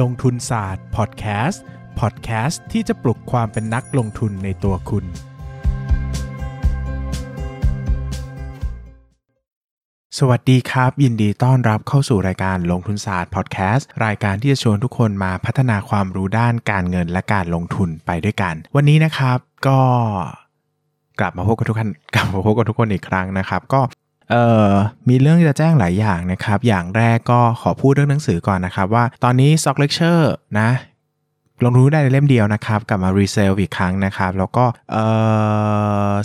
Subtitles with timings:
[0.00, 1.62] ลงทุนศาสตร์พอดแคสต์
[2.00, 5.04] พอดแคสต์ที่จะปลุกความเป็นนักลงทุนในตัวคุณ
[10.18, 19.80] สวัสดีครับ ยินดีต้อนรับเข้าสู่รายการลงทุนศาสตร์พอดแคสต์รายการที่จะชวนทุกคนมาพัฒนาความรู้ด้านการเงินและการลงทุนไปด้วยกัน วันนี้นะครับก็
[21.20, 23.80] กลับมาพบกับทุกคนกลับมาพบกับทุกคนอีกครั้งนะครับ ก็
[24.30, 24.72] เอ่อ
[25.08, 30.24] มีเรื่องจะแจ้งหลายอย่างนะครับ อย่างแรกก็ขอพูดเรื่องหนังสือก่อนนะครับ ว่าตอนนี้ Stock Lecture
[30.60, 30.70] นะ
[31.64, 34.64] ลงทุนได้ในเล่มเดียวนะครับ กลับมารีเซลอีกครั้งนะครับ แล้วก็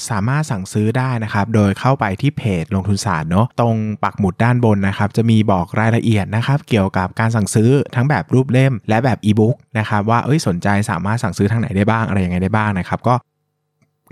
[0.09, 13.15] สามารถสั่งซื้อได้นะครับ โดยเข้าไปที่เพจลงทุนศาสตร์เนาะตรงปักหมุดด้านบนนะครับ จะมีบอกรายละเอียดนะครับ เกี่ยวกับการสั่งซื้อทั้งแบบรูปเล่ม และแบบอีบุ๊กนะครับว่าเอ้ยสนใจสามารถสั่งซื้อทางไหนได้บ้างอะไรยังไงได้บ้างนะครับก็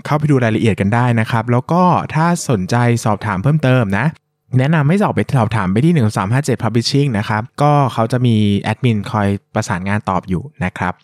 [0.06, 1.82] เข้าไปดูรายละเอียดกันได้นะครับ แล้วก็
[2.14, 4.06] ถ้าสนใจสอบถามเพิ่มเติมนะ
[4.58, 5.92] แนะนำให้สอบไปสอบถามไปที่
[6.28, 10.94] 1357 Publishing นะครับ ก็เขาจะมีแอดมินคอยประสานงานตอบอยู่นะครับ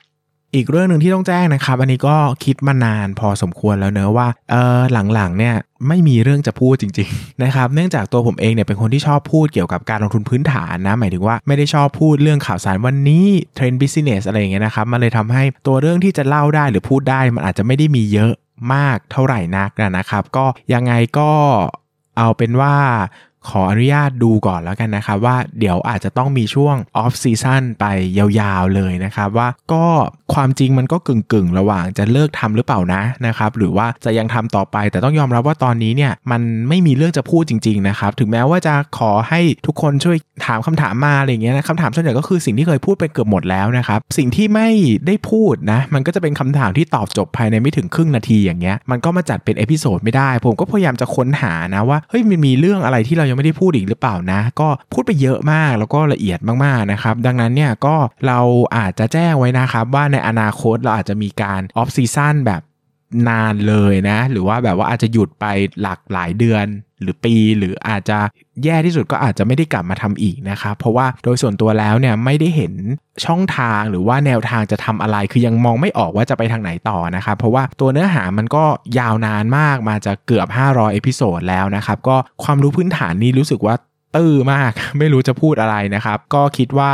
[0.54, 4.80] อีกเรื่องหนึ่งที่ต้องแจ้งนะครับ อันนี้ก็คิดมานานพอสมควรแล้วเนอะว่าเออ
[5.14, 5.54] หลังๆเนี่ย
[5.88, 18.32] ไม่มีเรื่องจะพูดจริงๆนะครับเนื่องจากตัวผมเองเนี่ยเป็นคนที่ชอบพูดเกี่ยวกับการลงทุนพื้นฐานนะหมายถึงว่าไม่ได้ชอบพูดเรื่องข่าวสารวันนี้ trend business อะไรอย่างเงี้ยนะครับมันเลยทำให้ตัวเรื่องที่จะเล่าได้หรือพูดได้มันอาจจะไม่ได้มีเยอะ
[18.74, 21.32] มากเท่าไหร่นักนะครับ ก็ยังไงก็
[22.18, 22.76] เอาเป็นว่า
[23.48, 27.84] ขออนุญาตดูก่อนแล้วกันนะครับว่าเดี๋ยวอาจจะต้องมีช่วง off season ไป
[28.18, 29.84] ยาวๆเลยนะครับว่าก็
[30.34, 40.16] ความจริงมันก็กึ่งๆ ระหว่างจะเลิกทำหรือเปล่านะนะครับหรือว่าจะยังทำต่อไปแต่ต้องยอมรับว่าตอนนี้เนี่ยมันไม่มีเรื่องจะพูดจริงๆนะครับถึงแม้ว่าจะขอให้ทุกคนช่วย
[40.46, 44.68] ถามคำถามมาอะไรเงี้ยนะคำถามส่วนใหญ่ก็คือสิ่งที่เคยพูดไปเกือบหมดแล้วนะครับสิ่งที่ไม่
[45.06, 58.40] ได้พูดนะมันก็จะเป็นคำถามที่ตอบจบภายในไม่ถึงครึ่งนาทีอย่างเงี้ยมันก็มาจัดเป็น episode ไม่ได้ ผมก็พยายามจะค้นหานะว่าเฮ้ยมันมีเรื่องอะไรที่เรายังไม่ได้พูดอีกหรือเปล่านะ ก็พูดไปเยอะมากแล้วก็ละเอียดมากๆนะครับ ดังนั้นเนี่ยก็เรา
[58.76, 62.60] อาจจะแจ้งไว้นะครับว่าในอนาคตเราอาจจะมีการ off season แบบ
[63.28, 65.46] นานเลยนะ หรือว่าแบบว่าอาจจะหยุดไป
[65.80, 66.66] หลักหลายเดือน
[67.02, 68.18] หรือปีหรืออาจจะ
[68.64, 72.72] แย่ที่สุดก็อาจจะไม่ได้กลับมาทำอีกนะครับเพราะว่าโดยส่วนตัวแล้วเนี่ยไม่ได้เห็น
[73.24, 78.64] ช่องทางหรือว่าแนวทางจะทำอะไร คือยังมองไม่ออกว่าจะไปทางไหนต่อนะครับเพราะว่าตัวเนื้อหามันก็
[78.98, 83.74] ยาวนานมากมาจะเกือบ 500 episode แล้วนะครับก็ความรู้พื้นฐานนี้รู้สึกว่า
[84.16, 86.92] ตื้อมากไม่รู้จะพูดอะไรนะครับ ก็คิดว่า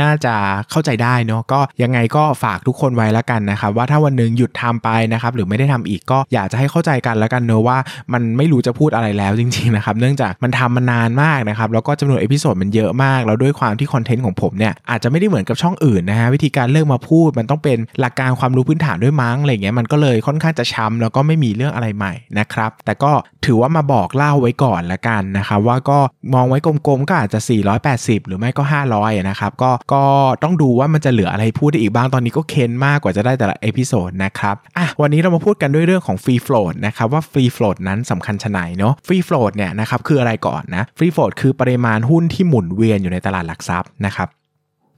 [0.00, 0.34] น่าจะ
[0.70, 7.78] เข้าใจได้เนาะก็ยังไงก็ฝากทุกคนไว้แล้วกันนะครับ ว่าถ้าวันหนึ่งหยุดทำไปนะครับ หรือไม่ได้ทำอีกก็อยากจะให้เข้าใจกันแล้วกันเนอะว่า
[8.12, 23.12] มันไม่รู้จะพูดอะไรแล้วจริงๆนะครับ เนื่องจากมันทำมานานมากนะครับ แล้วก็จำนวน episode มันเยอะมาก แล้วด้วยความที่ content ของผมเนี่ยอาจจะไม่ได้เหมือนกับช่องอื่นนะฮะวิธีการเลือกมาพูดมันต้องเป็นหลักการความรู้พื้นฐานด้วยมั้งอะไรเงี้ยมันก็เลยค่อนข้างจะช้าแล้วก็ไม่มีเรื่องอะไรใหม่นะครับ แต่ก็
[23.46, 25.98] ถือว่ามาบอกเล่าไว้ก่อนละกันนะครับว่าก็
[26.34, 27.40] มองไว้กลมๆก็อาจจะ
[27.84, 28.62] 480 หรือไม่ก็
[28.96, 30.04] 500นะครับก็ก็
[30.42, 44.28] ต้องดูว่ามันจะเหลืออะไรพูดได้อีกบ้างตอนนี้ก็เค้นมากกว่าจะได้แต่ละ episode นะครับอะวันนี้เรามาพูดกันด้วยเรื่องของ free float นะครับว่า free float นั้นสำคัญไฉนเนาะ free float เนี่ยนะครับคืออะไรก่อนนะ free float คือปริมาณหุ้นที่หมุนเวียนอยู่ในตลาดหลักทรัพย์นะครับ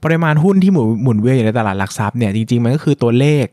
[0.03, 3.45] ปริมาณหุ้นที่หมุนหมุนเวียนอยู่ในตลาดหลักทรัพย์เนี่ยจริงๆมันก็คือตัวเลข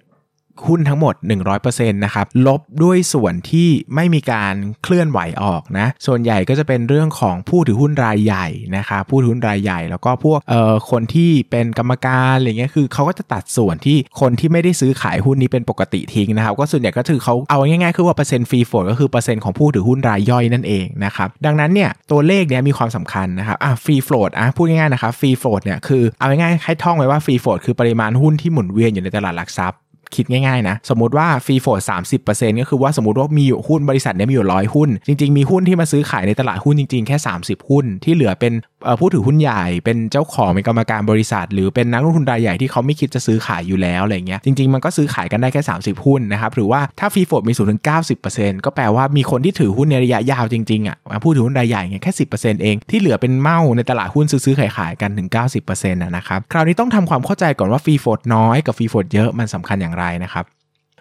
[0.66, 1.14] หุ้นทั้งหมด
[1.54, 8.46] 100%นะครับลบด้วยส่วนที่ไม่มีการเคลื่อนไหวออกนะส่วนใหญ่ก็จะเป็นเรื่องของผู้ถือหุ้นรายใหญ่
[8.76, 29.78] นะครับผู้ถือหุ้นรายใหญ่ แล้วก็พวกเอ่อคนที่เป็นกรรมการอะไรเงี้ยคือเขาก็จะตัดส่วนที่คนที่ไม่ได้ซื้อขายหุ้นนี้เป็นปกติทิ้งนะครับก็ส่วนใหญ่ก็คือเขาเอาง่ายๆคือว่าเปอร์เซ็นต์ free float ก็คือเปอร์เซ็นต์ของผู้ถือหุ้นรายย่อยนั่นเองนะครับดังนั้นเนี่ยตัวเลขเนี้ยมีความสำคัญนะครับอะ free float อะพูดง่ายๆนะครับ free float เนี่ยคือเอาง่ายๆให้ท่องไว้ว่า free float คือปริมาณหุ้นที่หมุนเวียนอยู่ในตลาดหลักทรัพย์
[30.14, 38.52] คิดง่ายๆนะสมมติว่า free float สามสิบเปอร์เซ็นต์ก็คือว่าสมมติว่ามีอยู่หุ้นบริษัทเนี้ยมีอยู่ร้อยหุ้น จริงๆ มีหุ้นที่มาซื้อขายในตลาดหุ้นจริงๆ แค่ 30 หุ้นที่เหลือเป็น
[39.00, 47.82] ผู้ถือหุ้นใหญ่เป็นเจ้าของเป็นกรรมการบริษัท หรือเป็นนักลงทุนรายใหญ่ที่เขาไม่คิดจะซื้อขายอยู่แล้วอะไรเงี้ยจริงๆมันก็ซื้อขายกันได้แค่ 30 หุ้นนะครับหรือว่าถ้า free float มีสูงถึง
[48.22, 52.24] 90%ก็แปลว่ามีคนที่ถือหุ้นในระยะยาวจริงๆอะผู้ถือหุ้นรายใหญ่เงี้ยแค่สิบ
[52.62, 55.28] เองที่เหลือเป็นเม่าในตลาดหุ้นซื้อขายขายกันถึง
[55.62, 60.46] 90%นะครับคราวนี้ต้องทำความเข้าใจก่อนว่า free float น้อยกับ free float เยอะมันสำคัญอย่างไรนะครับ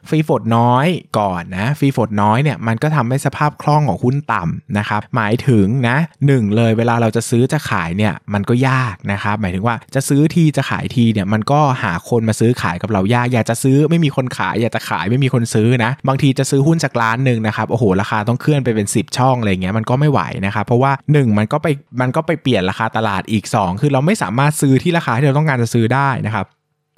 [0.10, 0.88] free float น้อย
[1.20, 5.98] ก่อนนะ free float น้อยเนี่ยมันก็ทำให้สภาพคล่องของหุ้นต่ำนะครับหมายถึงนะ
[6.28, 21.68] หนึ่งเลยเวลาเราจะซื้อจะขายเนี่ยมันก็ยากนะครับหมายถึงว่าจะซื้อทีจะขายทีเนี่ยมันก็หาคนมาซื้อขายกับเรายากอยากจะซื้อไม่มีคนขายอยากจะขายไม่มีคนซื้อนะบางทีจะซื้อหุ้นจากล้านหนึ่งนะครับโอ้โหราคาต้องเคลื่อนไปเป็น 10 ช่องอะไรเงี้ยมันก็ไม่ไหวนะครับเพราะว่า 1 มันก็ไป
[22.02, 26.46] มันก็ไปเปลี่ยนราคาตลาดอีก 2 คือเราไม่สามารถซื้อที่ราคาที่เราต้องการจะซื้อได้นะครับ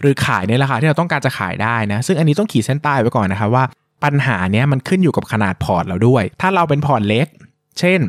[0.01, 3.63] หรือขายในราคาที่เราต้องการจะขายได้นะ ซึ่งอันนี้ต้องขีดเส้นใต้ไว้ก่อนนะครับว่า
[4.03, 7.27] ปัญหาเนี้ยมันขึ้นอยู่กับขนาดพอร์ตเราด้วย ถ้าเราเป็นพอร์ตเล็ก
[7.79, 7.99] เช่น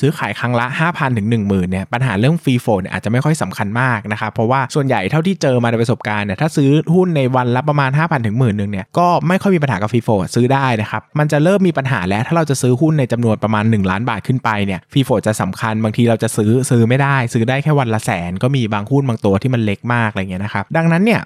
[0.00, 21.22] ซื้อขายครั้งละ 5,000ถึง10,000เนี่ยปัญหาเรื่อง free float เนี่ยอาจจะไม่ค่อยสำคัญมากนะครับเพราะว่าส่วนใหญ่เท่าที่เจอมาในประสบการณ์เนี่ยถ้าซื้อหุ้นในวันละประมาณ 5,000ถึงหมื่นหนึ่งเนี่ยก็ไม่ค่อยมีปัญหากับ free float ซื้อได้นะครับมันจะเริ่มมีปัญหาแล้วถ้าเราจะซื้อหุ้นในจำนวนประมาณ 1 ล้านบาทขึ้นไปเนี่ย free float จะสำคัญบางทีเราจะซื้อซื้อไม่ได้ ซื้อได้แค่วันละแสนก็มีบางหุ้นบางตัวที่มันเล็กมากอะไรเงี้ยนะครับดังนั้นเนี่ย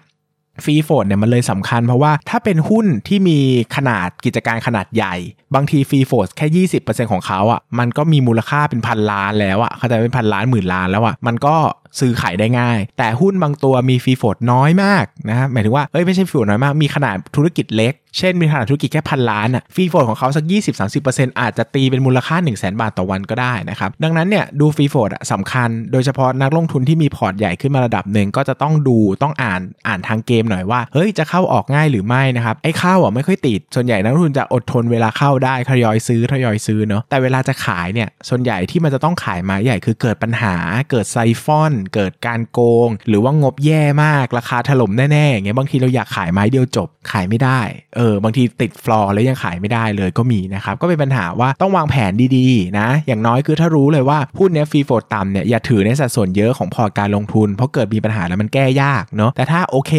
[0.64, 3.38] free float เนี่ยมันเลยสำคัญเพราะว่าถ้าเป็นหุ้นที่มี
[3.76, 5.14] ขนาดกิจการขนาดใหญ่
[5.54, 11.56] บางที free float แค่ 20%ของเขาอะ่ะมันก็มีมูลค่าเป็นพันล้านแล้วอะ่ะเขาจะเป็นพันล้านหมื่นล้านแล้วอะ่ะมันก็
[11.98, 20.44] ซื้อขายได้ง่าย แต่หุ้นบางตัวมี free float น้อยมากนะฮะหมายถึงว่าเอ้ยไม่ใช่ free float น้อยมากมีขนาดธุรกิจเล็ก เช่นมีขนาดธุรกิจแค่พันล้านอะ free float ของเขาสัก
[20.92, 40.56] 20-30%อาจจะตีเป็นมูลค่า 10,000บาทต่อวันก็ได้นะครับดังนั้นเนี่ยดู free float สำคัญ โดยเฉพาะนักลงทุนที่มีพอร์ตใหญ่ขึ้นมาระดับหนึ่งก็จะต้องดูต้องอ่านอ่านทางเกมหน่อยว่าเฮ้ยจะเข้าออกง่ายหรือไม่นะครับไอ้เข้าอะไม่ค่อยติดส่วนใหญ่นักลงทุนจะอดทนเวลาเข้าได้ทยอยซื้อทยอยซื้อเนาะแต่เวลาจะขายเนี่ยส่วนใหญ่ที่มันจะต้องขายมาใหญ่คือเกิดปัญหา
[40.90, 47.60] เกิดไซฟอนเกิดการโกง หรือว่างบแย่มากราคาถล่มแน่ๆอย่างเงี้ยบางทีเราอยากขายไม้เดียวจบขายไม่ได้
[47.96, 59.92] เออบางทีติดฟลอร์แล้วยังขายไม่ได้เลยก็มีนะครับก็เป็นปัญหาว่าต้องวางแผนดีๆนะอย่างน้อยคือถ้ารู้เลยว่าหุ้นเนี้ย free float ต่ำเนี่ยอย่าถือในสัดส่วนเยอะของพอร์ตการลงทุน เพราะเกิดมีปัญหาแล้วมันแก้ยากเนาะแต่ถ้าโอเค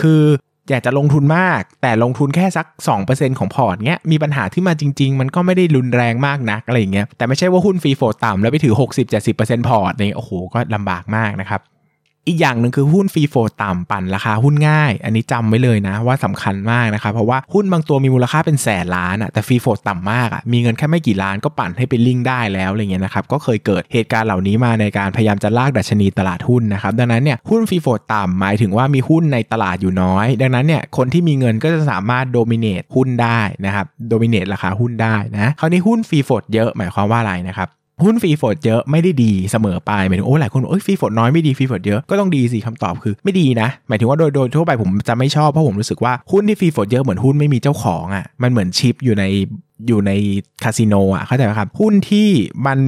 [0.00, 0.22] คือ
[0.70, 2.66] อยากจะลงทุนมาก แต่ลงทุนแค่สัก
[3.02, 8.74] 2%ของพอร์ตเงี้ยมีปัญหาที่มาจริง ๆ มันก็ไม่ได้รุนแรงมากนักอะไรอย่างเงี้ยแต่ไม่ใช่ว่าหุ้น free float ต่ำแล้วไปถือ
[9.20, 11.60] 60-70%พอร์ตเนี่ยโอ้โหก็ลำบากมากนะครับ
[12.28, 34.46] อีกอย่างหนึ่งคือหุ้น free float ต่ำปั่นราคาหุ้นง่าย อันนี้จำไว้เลยนะว่าสำคัญมากนะครับเพราะว่าหุ้นบางตัวมีมูลค่าเป็นแสนล้านอะแต่ free float ต่ำมากอะมีเงินแค่ไม่กี่ล้านก็ปั่นให้เป็นลิงได้แล้วอะไรเงี้ยนะครับก็เคยเกิดเหตุการณ์เหล่านี้มาในการพยายามจะลากดัชนีตลาดหุ้นนะครับดังนั้นเนี่ยหุ้น free float ต่ำหมายถึงว่ามีหุ้นในตลาดอยู่น้อย ดังนั้นเนี่ยคนที่มีเงินก็จะสามารถ dominate หุ้นได้นะครับ dominate
[34.52, 37.68] ราคาหุ้นได้นะคราวนี้หุ้น free float เยอะหมายความว่าอะไรนะครับ
[38.04, 49.24] หุ้น free float เยอะไม่ได้ดีเสมอไปหมายถึงโอ้หลายคนบอกโอ้ย free float น้อยไม่ดี free float เยอะก็ต้องดีสิคำตอบคือไม่ดีนะ หมายถึงว่าโดยโดยทั่วไปผมจะไม่ชอบเพราะผมรู้สึกว่าหุ้นที่ free float เยอะเหมือนหุ้นไม่มีเจ้าของอะ่ะมันเหมือนชิปอยู่ใน
[49.86, 50.12] อยู่ใน
[50.64, 52.28] คาสิโนอะเข้าใจไหมครับ หุ้นที่
[52.66, 52.78] มัน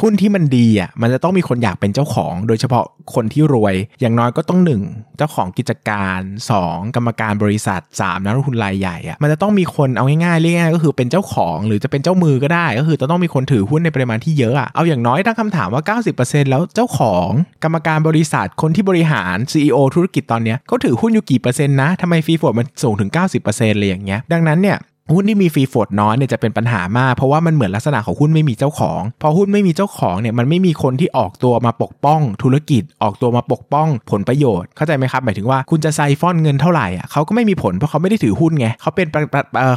[0.00, 2.84] หุ้นที่มันดีอะมันจะต้องมีคนอยากเป็นเจ้าของ โดยเฉพาะ
[3.14, 6.20] คนที่รวย อย่างน้อยก็ต้อง1เจ้าของกิจการ
[6.58, 17.28] 2 กรรมการบริษัท 3นักลงทุนรายใหญ่อะมันจะต้องมีคนเอาง่ายๆเรียกง่ายก็คือเป็นเจ้าของ หรือจะเป็นเจ้ามือก็ได้ ก็คือจะต้องมีคนถือหุ้นในปริมาณที่เยอะอะเอาอย่างน้อยตั้งคำถามว่า 90%แล้วเจ้าของ
[17.64, 23.10] กรรมการบริษัทคนที่บริหาร CEO ธุรกิจตอนเนี้ยเขาถือหุ้นอยู่กี่เปอร์เซ็นต์นะทำไม free float มันสูงถึง
[23.44, 24.78] 90%เลยอย่างเงี้ยดังนั้นเนี่ย
[25.12, 39.06] หุ้นที่มี free float น้อยเนี่ยจะเป็นปัญหามาก เพราะว่ามันเหมือนลักษณะของหุ้นไม่มีเจ้าของ พอหุ้นไม่มีเจ้าของเนี่ยมันไม่มีคนที่ออกตัวมาปกป้อง ธุรกิจออกตัวมาปกป้องผลประโยชน์เข้าใจไหมครับ หมายถึงว่าคุณจะไซฟอนเงินเท่าไหร่อะเขาก็ไม่มีผลเพราะเขาไม่ได้ถือหุ้นไงเขาเป็น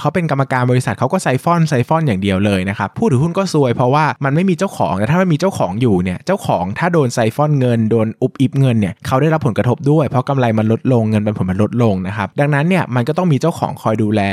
[0.01, 14.23] เขาเป็นกรรมการบริษัทเขาก็ไซฟอนไซฟอนอย่างเดียวเลยนะครับผู้ถือหุ้นก็ซวยเพราะว่ามันไม่มีเจ้าของแต่ถ้ามันมีเจ้าของอยู่เนี่ยเจ้าของถ้าโดนไซฟอนเงินโดนอุบอิบเงินเนี่ยเขาได้รับผลกระทบด้วยเพราะกำไรมันลดลงเงินปันผลมันลดลงนะครับดังนั้นเนี่ยมันก็ต้องมีเจ้าของคอยดูแล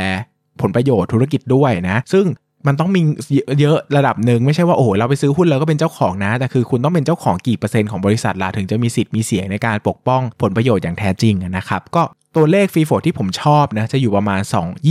[0.62, 2.26] ผลประโยชน์ธุรกิจด้วยนะ ซึ่ง
[2.66, 3.00] มันต้องมี
[3.60, 12.02] เยอะระดับหนึ่งไม่ใช่ว่าโอ้โหเราไปซื้อหุ้นแล้วก็เป็นเจ้าของนะ แต่คือคุณต้องเป็นเจ้าของกี่เปอร์เซ็นต์ของบริษัทล่ะถึงจะมีสิทธิ์มีเสียงในการปกป้องผลประโยชน์อย่างแท้จริงนะครับก็
[12.36, 14.88] ตัวเลขฟรีโฟที่ผมชอบนะจะอยู่ประมาณ 2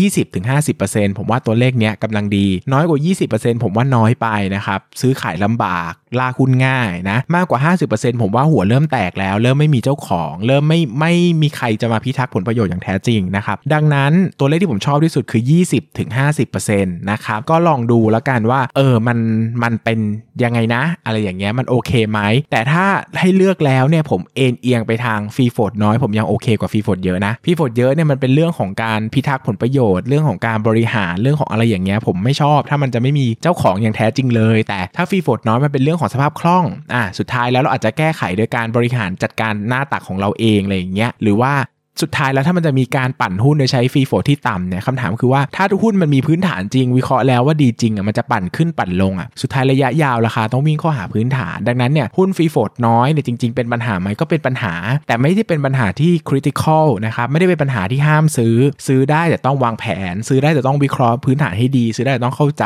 [0.56, 3.00] 20-50%ผมว่าตัวเลขเนี้ยกำลังดี น้อยกว่า
[3.32, 15.42] 20%ผมว่าน้อยไปนะครับซื้อขายลำบากลาคุณง่ายนะ มากกว่า 50%ผมว่าหัวเริ่มแตกแล้ว เริ่มไม่มีเจ้าของ เริ่มไม่ไม่มีใครจะมาพิทักษ์ผลประโยชน์อย่างแท้จริงนะครับดังนั้นตัวเลขที่ผมชอบที่สุดคือ
[16.16, 19.18] 20-50%นะครับก็ลองดูแล้วกันว่าเออมัน
[19.64, 20.00] มันเป็น
[20.44, 22.20] ยังไงนะ อะไรอย่างเงี้ยมันโอเคไหม
[22.52, 22.86] แต่ถ้า
[23.20, 41.54] ให้เลือกแล้วเนี่ยผมเอ็นเอียงไปทาง free float น้อยผมยังโอเคกว่า free float เยอะนะ free float เยอะเนี่ยมันเป็นเรื่องของการพิทักษ์ผลประโยชน์เรื่องของการบริหารเรื่องของอะไรอย่างเงี้ยผมไม่ชอบถ้ามันจะไม่มีเจ้าของอย่างแท้จริงเลย แต่ถ้า free float น้อยมันเป็นเรื่องของสภาพคล่องอ่าสุดท้ายแล้วเราอาจจะแก้ไขโดยการบริหารจัดการหน้าตักของเราเองอะไรอย่างเงี้ยหรือว่า
[42.04, 52.56] สุดท้ายแล้วถ้ามันจะมีการปั่นหุ้นโดยใช้ free float ที่ต่ำเนี่ยคำถามคือว่าถ้าหุ้นมันมีพื้นฐานจริง วิเคราะห์แล้วว่าดีจริงอะมันจะปั่นขึ้นปั่นลงอะสุดท้ายระยะยาวราคาต้องวิ่งเข้าหาพื้นฐาน ดังนั้นเนี่ยหุ้น free float
[52.88, 54.74] น้อยเนี่ยจริง ๆ เป็นปัญหาไหมก็เป็นปัญหา
[55.08, 58.56] แต่ไม่ได้เป็นปัญหาที่ critical นะครับไม่ได้เป็นปัญหาที่ห้ามซื้อ
[58.88, 62.66] ซื้อได้แต่ต้องวางแผน ซื้อได้แต่ต้องวิเคราะห์พื้นฐานให้ดี ซื้อได้แต่ต้องเข้าใจ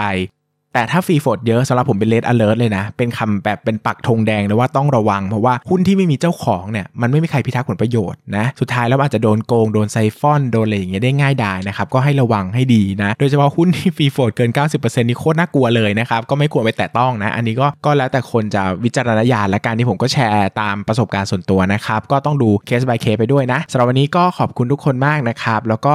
[0.74, 14.04] แต่ถ้า free float เยอะสำหรับผมเป็น red alert เลยนะ เป็นคำแบบเป็นปักธงแดงเลยว่าต้องระวัง เพราะว่าหุ้นที่ไม่มีเจ้าของเนี่ยมันไม่มีใครพิทักษ์ผลประโยชน์นะ สุดท้ายแล้วอาจจะโดนโกง โดนไซฟอน โดนอะไรอย่างเงี้ยได้ง่ายดายนะครับ ก็ให้ระวังให้ดีนะ โดยเฉพาะหุ้นที่ free
[14.04, 25.94] float เกิน 90%นี่โคตรน่ากลัวเลยนะครับ ก็ไม่ควรไปแตะต้องนะ อันนี้ก็ก็แล้วแต่คนจะวิจารณญาณและการที่ผมก็แชร์ตามประสบการณ์ส่วนตัวนะครับก็ต้องดูเคส by เคสไปด้วยนะสำหรับวันนี้ก็ขอบคุณทุกคนมากนะครับแล้วก็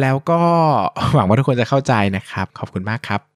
[0.00, 0.40] แล้วก็
[1.14, 3.35] หวังว่าทุกคนจะเข้าใจนะครับ ขอบคุณมากครับ